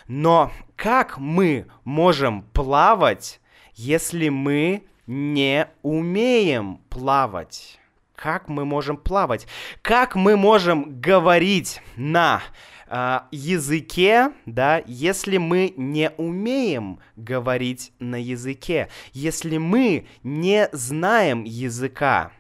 Но 0.06 0.52
как 0.76 1.18
мы 1.18 1.66
можем 1.85 2.42
плавать, 2.42 3.40
если 3.74 4.28
мы 4.28 4.85
не 5.10 5.66
умеем 5.82 6.78
плавать? 6.88 7.80
Как 8.14 8.48
мы 8.48 8.64
можем 8.64 8.96
плавать? 8.96 9.48
Как 9.82 10.14
мы 10.14 10.36
можем 10.36 11.00
говорить 11.00 11.82
на 11.96 12.42
э, 12.86 13.20
языке, 13.32 14.30
да, 14.46 14.82
если 14.86 15.38
мы 15.38 15.74
не 15.76 16.10
умеем 16.16 17.00
говорить 17.16 17.92
на 17.98 18.22
языке, 18.22 18.88
если 19.12 19.56
мы 19.56 20.06
не 20.22 20.68
знаем 20.70 21.42
языка? 21.42 22.30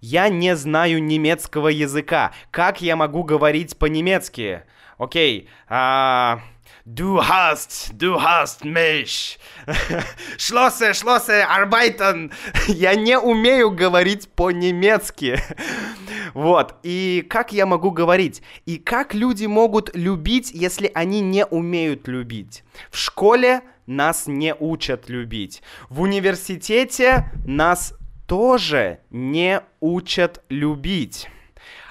Я 0.00 0.28
не 0.28 0.54
знаю 0.54 1.02
немецкого 1.02 1.68
языка. 1.68 2.32
Как 2.52 2.82
я 2.82 2.94
могу 2.94 3.24
говорить 3.24 3.76
по-немецки? 3.76 4.62
Окей, 4.96 5.48
а... 5.68 6.40
Du 6.84 7.20
hast, 7.22 7.92
du 7.96 8.20
hast 8.20 8.64
mich. 8.64 9.38
Schlosse, 10.36 10.94
Schlosse, 10.94 11.46
arbeiten. 11.48 12.32
Я 12.66 12.96
не 12.96 13.16
умею 13.16 13.70
говорить 13.70 14.28
по-немецки. 14.28 15.38
Вот. 16.34 16.74
И 16.82 17.24
как 17.28 17.52
я 17.52 17.66
могу 17.66 17.92
говорить? 17.92 18.42
И 18.66 18.78
как 18.78 19.14
люди 19.14 19.46
могут 19.46 19.94
любить, 19.94 20.50
если 20.50 20.90
они 20.92 21.20
не 21.20 21.46
умеют 21.46 22.08
любить? 22.08 22.64
В 22.90 22.98
школе 22.98 23.60
нас 23.86 24.26
не 24.26 24.52
учат 24.52 25.08
любить. 25.08 25.62
В 25.88 26.00
университете 26.00 27.30
нас 27.46 27.94
тоже 28.26 28.98
не 29.10 29.60
учат 29.78 30.42
любить. 30.48 31.28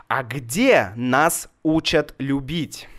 А 0.10 0.24
где 0.24 0.92
нас 0.98 1.48
учат 1.64 2.14
любить? 2.18 2.90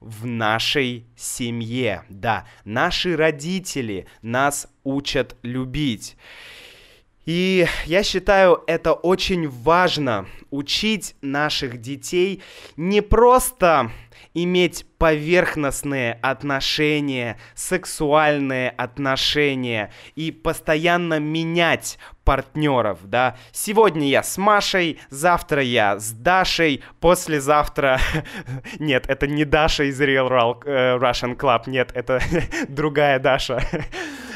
В 0.00 0.26
нашей 0.26 1.06
семье. 1.16 2.04
Да, 2.08 2.46
наши 2.64 3.16
родители 3.16 4.06
нас 4.22 4.68
учат 4.82 5.36
любить. 5.42 6.16
И 7.26 7.66
я 7.84 8.02
считаю, 8.02 8.64
это 8.66 8.94
очень 8.94 9.48
важно 9.48 10.26
учить 10.50 11.14
наших 11.20 11.80
детей 11.80 12.42
не 12.76 13.02
просто 13.02 13.92
иметь 14.34 14.86
поверхностные 14.98 16.18
отношения, 16.22 17.38
сексуальные 17.54 18.70
отношения 18.70 19.92
и 20.14 20.30
постоянно 20.30 21.18
менять 21.18 21.98
партнеров, 22.24 22.98
да. 23.04 23.36
Сегодня 23.52 24.08
я 24.08 24.22
с 24.22 24.38
Машей, 24.38 25.00
завтра 25.08 25.62
я 25.62 25.98
с 25.98 26.12
Дашей, 26.12 26.82
послезавтра... 27.00 27.98
Нет, 28.78 29.06
это 29.08 29.26
не 29.26 29.44
Даша 29.44 29.84
из 29.84 30.00
Real 30.00 30.62
э, 30.64 30.96
Russian 30.98 31.36
Club, 31.36 31.62
нет, 31.66 31.90
это 31.94 32.20
другая 32.68 33.18
Даша. 33.18 33.60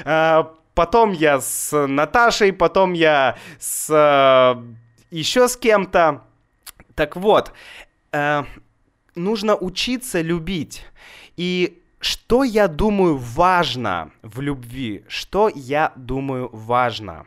А, 0.06 0.52
потом 0.74 1.12
я 1.12 1.40
с 1.40 1.86
Наташей, 1.86 2.52
потом 2.52 2.92
я 2.92 3.38
с 3.58 3.88
э, 3.88 4.62
еще 5.10 5.48
с 5.48 5.56
кем-то. 5.56 6.24
Так 6.94 7.16
вот, 7.16 7.54
э, 8.12 8.42
нужно 9.14 9.56
учиться 9.56 10.20
любить. 10.20 10.84
И 11.36 11.82
что 12.00 12.44
я 12.44 12.68
думаю 12.68 13.16
важно 13.16 14.10
в 14.22 14.40
любви? 14.40 15.04
Что 15.08 15.50
я 15.54 15.92
думаю 15.96 16.50
важно? 16.52 17.26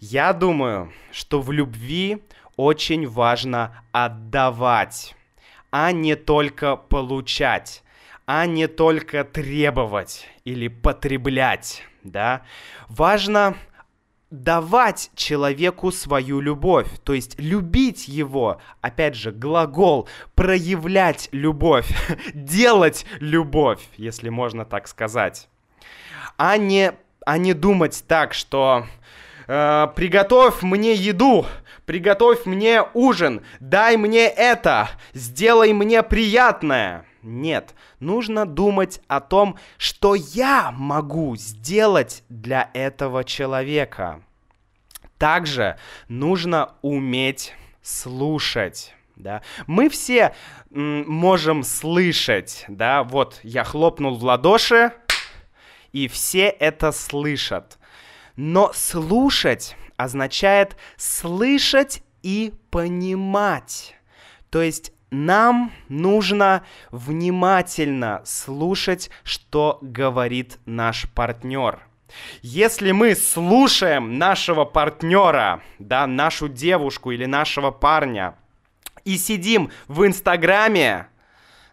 Я 0.00 0.32
думаю, 0.32 0.92
что 1.10 1.40
в 1.40 1.50
любви 1.50 2.22
очень 2.56 3.08
важно 3.08 3.82
отдавать, 3.92 5.14
а 5.70 5.92
не 5.92 6.16
только 6.16 6.76
получать, 6.76 7.82
а 8.26 8.46
не 8.46 8.66
только 8.66 9.24
требовать 9.24 10.26
или 10.44 10.68
потреблять, 10.68 11.82
да? 12.02 12.42
Важно 12.88 13.56
давать 14.30 15.10
человеку 15.14 15.92
свою 15.92 16.40
любовь, 16.40 16.88
то 17.04 17.14
есть 17.14 17.38
любить 17.38 18.08
его, 18.08 18.60
опять 18.80 19.14
же, 19.14 19.30
глагол, 19.30 20.08
проявлять 20.34 21.28
любовь, 21.32 21.88
делать 22.34 23.06
любовь, 23.20 23.80
если 23.96 24.28
можно 24.28 24.64
так 24.64 24.88
сказать, 24.88 25.48
а 26.36 26.56
не, 26.56 26.92
а 27.24 27.38
не 27.38 27.54
думать 27.54 28.04
так, 28.08 28.34
что 28.34 28.86
э, 29.46 29.86
приготовь 29.94 30.62
мне 30.62 30.94
еду, 30.94 31.46
приготовь 31.86 32.46
мне 32.46 32.82
ужин, 32.94 33.42
дай 33.60 33.96
мне 33.96 34.26
это, 34.26 34.90
сделай 35.14 35.72
мне 35.72 36.02
приятное. 36.02 37.05
Нет, 37.26 37.74
нужно 37.98 38.46
думать 38.46 39.02
о 39.08 39.20
том, 39.20 39.58
что 39.78 40.14
я 40.14 40.70
могу 40.70 41.34
сделать 41.34 42.22
для 42.28 42.70
этого 42.72 43.24
человека. 43.24 44.22
Также 45.18 45.76
нужно 46.08 46.74
уметь 46.82 47.52
слушать. 47.82 48.94
Да. 49.16 49.42
Мы 49.66 49.88
все 49.88 50.34
можем 50.70 51.64
слышать, 51.64 52.64
да, 52.68 53.02
вот 53.02 53.40
я 53.42 53.64
хлопнул 53.64 54.16
в 54.16 54.22
ладоши, 54.22 54.92
и 55.90 56.06
все 56.06 56.48
это 56.48 56.92
слышат. 56.92 57.78
Но 58.36 58.70
слушать 58.72 59.76
означает 59.96 60.76
слышать 60.96 62.04
и 62.22 62.52
понимать. 62.70 63.96
То 64.50 64.62
есть 64.62 64.92
нам 65.10 65.72
нужно 65.88 66.64
внимательно 66.90 68.22
слушать, 68.24 69.10
что 69.22 69.78
говорит 69.80 70.58
наш 70.66 71.08
партнер. 71.10 71.80
Если 72.42 72.92
мы 72.92 73.14
слушаем 73.14 74.18
нашего 74.18 74.64
партнера, 74.64 75.62
да, 75.78 76.06
нашу 76.06 76.48
девушку 76.48 77.10
или 77.10 77.26
нашего 77.26 77.70
парня, 77.70 78.36
и 79.04 79.16
сидим 79.18 79.70
в 79.86 80.04
Инстаграме, 80.06 81.08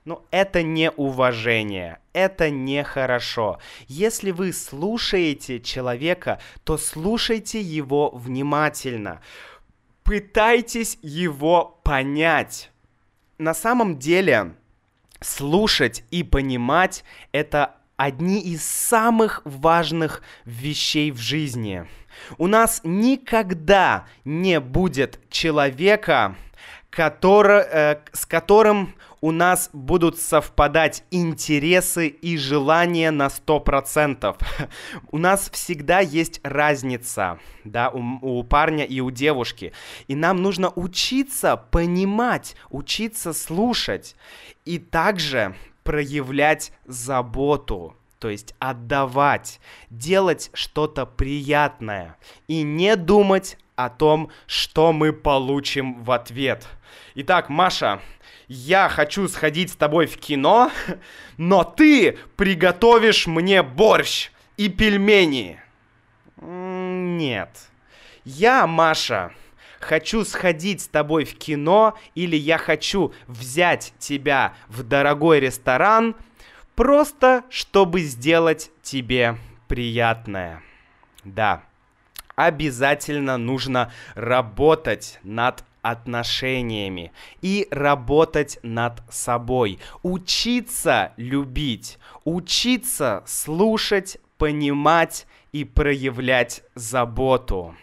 ну, 0.05 0.25
это 0.31 0.63
не 0.63 0.91
уважение, 0.91 1.99
это 2.11 2.49
нехорошо. 2.49 3.59
Если 3.87 4.31
вы 4.31 4.53
слушаете 4.53 5.59
человека, 5.61 6.39
то 6.63 6.77
слушайте 6.77 7.61
его 7.61 8.09
внимательно. 8.09 9.21
Пытайтесь 10.03 10.99
его 11.01 11.79
понять 11.83 12.72
на 13.43 13.53
самом 13.53 13.99
деле 13.99 14.55
слушать 15.21 16.03
и 16.11 16.23
понимать 16.23 17.03
это 17.31 17.75
одни 17.97 18.41
из 18.41 18.63
самых 18.63 19.41
важных 19.45 20.21
вещей 20.45 21.11
в 21.11 21.17
жизни. 21.17 21.85
У 22.37 22.47
нас 22.47 22.81
никогда 22.83 24.07
не 24.25 24.59
будет 24.59 25.19
человека, 25.29 26.35
который, 26.89 27.63
э, 27.63 27.99
с 28.11 28.25
которым 28.25 28.95
у 29.23 29.31
нас 29.31 29.69
будут 29.71 30.19
совпадать 30.19 31.05
интересы 31.09 32.07
и 32.09 32.35
желания 32.35 33.09
на 33.09 33.27
100%. 33.27 34.35
у 35.11 35.17
нас 35.17 35.49
всегда 35.49 36.01
есть 36.01 36.41
разница, 36.43 37.39
да, 37.63 37.89
у, 37.89 38.01
у 38.21 38.43
парня 38.43 38.83
и 38.83 38.99
у 38.99 39.11
девушки. 39.11 39.71
И 40.09 40.15
нам 40.15 40.41
нужно 40.41 40.73
учиться 40.75 41.55
понимать, 41.55 42.57
учиться 42.69 43.31
слушать. 43.31 44.17
И 44.65 44.77
также 44.77 45.55
проявлять 45.85 46.73
заботу, 46.85 47.95
то 48.19 48.27
есть 48.27 48.55
отдавать, 48.59 49.61
делать 49.89 50.49
что-то 50.53 51.05
приятное 51.05 52.17
и 52.49 52.61
не 52.61 52.97
думать 52.97 53.57
о 53.75 53.89
том, 53.89 54.29
что 54.47 54.93
мы 54.93 55.13
получим 55.13 56.03
в 56.03 56.11
ответ. 56.11 56.67
Итак, 57.15 57.49
Маша, 57.49 58.01
я 58.47 58.89
хочу 58.89 59.27
сходить 59.27 59.71
с 59.71 59.75
тобой 59.75 60.05
в 60.05 60.17
кино, 60.17 60.71
но 61.37 61.63
ты 61.63 62.17
приготовишь 62.35 63.27
мне 63.27 63.63
борщ 63.63 64.29
и 64.57 64.69
пельмени. 64.69 65.59
Нет. 66.37 67.49
Я, 68.25 68.67
Маша, 68.67 69.31
хочу 69.79 70.23
сходить 70.23 70.81
с 70.81 70.87
тобой 70.87 71.25
в 71.25 71.37
кино 71.37 71.97
или 72.15 72.35
я 72.35 72.57
хочу 72.57 73.13
взять 73.27 73.93
тебя 73.99 74.55
в 74.67 74.83
дорогой 74.83 75.39
ресторан, 75.39 76.15
просто 76.75 77.43
чтобы 77.49 78.01
сделать 78.01 78.71
тебе 78.81 79.37
приятное. 79.67 80.61
Да, 81.23 81.63
обязательно 82.35 83.37
нужно 83.37 83.91
работать 84.15 85.19
над 85.23 85.63
отношениями 85.81 87.11
и 87.41 87.67
работать 87.69 88.59
над 88.63 89.01
собой, 89.09 89.79
учиться 90.01 91.13
любить, 91.17 91.99
учиться 92.23 93.23
слушать, 93.25 94.17
понимать 94.37 95.27
и 95.51 95.65
проявлять 95.65 96.63
заботу. 96.75 97.75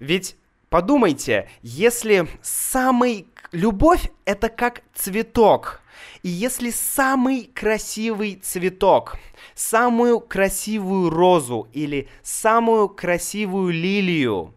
Ведь 0.00 0.36
Подумайте, 0.70 1.48
если 1.62 2.28
самый... 2.42 3.26
Любовь— 3.50 4.10
это 4.26 4.50
как 4.50 4.82
цветок. 4.94 5.80
И 6.22 6.28
если 6.28 6.70
самый 6.70 7.44
красивый 7.44 8.36
цветок, 8.36 9.16
самую 9.54 10.20
красивую 10.20 11.10
розу 11.10 11.68
или 11.72 12.08
самую 12.22 12.88
красивую 12.88 13.72
лилию, 13.72 14.54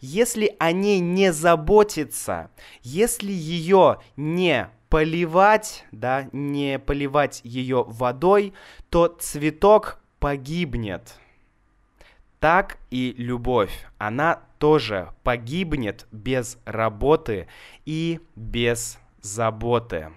если 0.00 0.54
о 0.58 0.72
ней 0.72 1.00
не 1.00 1.32
заботиться, 1.32 2.50
если 2.82 3.32
ее 3.32 3.98
не 4.16 4.70
поливать, 4.88 5.84
да, 5.92 6.28
не 6.32 6.78
поливать 6.78 7.40
ее 7.44 7.84
водой, 7.86 8.54
то 8.90 9.08
цветок 9.08 10.00
погибнет. 10.18 11.18
Так 12.40 12.78
и 12.90 13.14
любовь, 13.18 13.86
она 13.98 14.42
тоже 14.58 15.12
погибнет 15.24 16.06
без 16.12 16.58
работы 16.64 17.48
и 17.84 18.20
без 18.36 18.98
заботы. 19.20 20.12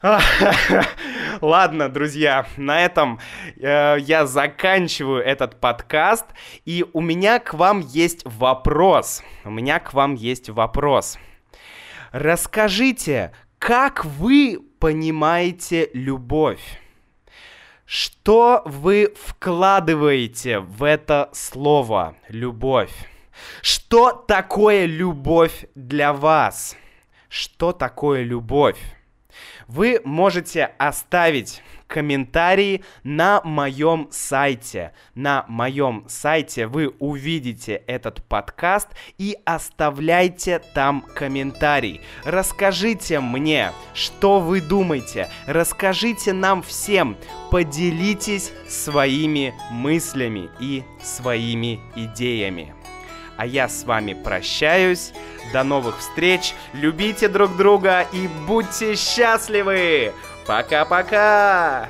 Ладно, 1.40 1.88
друзья, 1.88 2.46
на 2.56 2.84
этом 2.84 3.18
э, 3.56 3.96
я 3.98 4.26
заканчиваю 4.26 5.24
этот 5.24 5.58
подкаст, 5.58 6.24
и 6.64 6.84
у 6.92 7.00
меня 7.00 7.40
к 7.40 7.54
вам 7.54 7.80
есть 7.80 8.20
вопрос. 8.24 9.24
У 9.44 9.50
меня 9.50 9.80
к 9.80 9.94
вам 9.94 10.14
есть 10.14 10.50
вопрос. 10.50 11.18
Расскажите, 12.12 13.32
как 13.58 14.04
вы 14.04 14.60
понимаете 14.78 15.90
любовь? 15.92 16.62
Что 17.84 18.62
вы 18.66 19.12
вкладываете 19.20 20.60
в 20.60 20.84
это 20.84 21.28
слово 21.32 22.14
«любовь»? 22.28 22.92
Что 23.62 24.12
такое 24.12 24.84
любовь 24.84 25.64
для 25.74 26.12
вас? 26.12 26.76
Что 27.28 27.72
такое 27.72 28.22
любовь? 28.22 28.78
Вы 29.66 30.00
можете 30.04 30.72
оставить 30.78 31.62
комментарии 31.88 32.84
на 33.02 33.40
моем 33.42 34.08
сайте. 34.12 34.92
На 35.14 35.44
моем 35.48 36.04
сайте 36.06 36.66
вы 36.66 36.88
увидите 37.00 37.82
этот 37.86 38.22
подкаст 38.22 38.88
и 39.16 39.36
оставляйте 39.44 40.60
там 40.74 41.04
комментарий. 41.14 42.00
Расскажите 42.24 43.18
мне, 43.20 43.72
что 43.94 44.38
вы 44.38 44.60
думаете. 44.60 45.28
Расскажите 45.46 46.32
нам 46.32 46.62
всем. 46.62 47.16
Поделитесь 47.50 48.52
своими 48.68 49.54
мыслями 49.70 50.50
и 50.60 50.84
своими 51.02 51.80
идеями. 51.96 52.77
А 53.38 53.46
я 53.46 53.68
с 53.68 53.84
вами 53.84 54.14
прощаюсь. 54.14 55.12
До 55.52 55.62
новых 55.62 56.00
встреч. 56.00 56.54
Любите 56.74 57.28
друг 57.28 57.56
друга 57.56 58.04
и 58.12 58.28
будьте 58.46 58.96
счастливы. 58.96 60.12
Пока-пока. 60.46 61.88